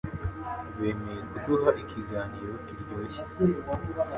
Bemeye 0.79 1.21
kuduha 1.31 1.69
ikiganiro 1.81 2.53
kiryoshye 2.65 3.23